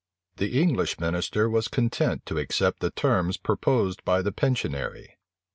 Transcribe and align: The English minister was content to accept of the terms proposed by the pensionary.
The 0.37 0.59
English 0.59 0.99
minister 0.99 1.47
was 1.47 1.67
content 1.67 2.25
to 2.25 2.39
accept 2.39 2.77
of 2.83 2.89
the 2.95 2.99
terms 2.99 3.37
proposed 3.37 4.03
by 4.03 4.23
the 4.23 4.31
pensionary. 4.31 5.09